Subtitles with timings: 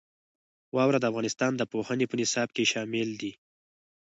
[0.75, 3.31] واوره د افغانستان د پوهنې په نصاب کې شامل دي.